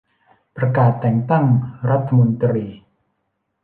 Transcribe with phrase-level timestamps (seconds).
[0.55, 1.45] ประกาศแต่งตั้ง
[1.89, 2.65] รัฐมนตรี